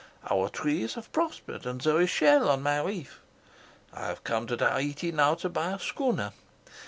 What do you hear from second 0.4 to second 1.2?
trees have